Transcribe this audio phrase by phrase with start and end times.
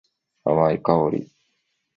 [0.43, 1.29] 甘い香り。